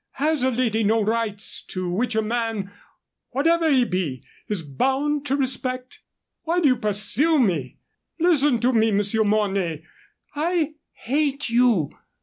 [0.13, 2.71] Has a lady no rights which a man,
[3.29, 5.99] whatever he be, is bound to respect?
[6.41, 7.77] Why do you pursue me?
[8.19, 9.83] Listen to me, Monsieur Mornay.
[10.35, 11.91] I hate you!